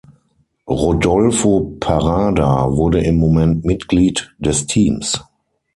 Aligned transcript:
Rodolfo 0.67 1.77
Parada 1.79 2.75
wurde 2.75 3.01
im 3.03 3.17
Moment 3.17 3.65
Mitglied 3.65 4.33
des 4.39 4.65
Teams. 4.65 5.23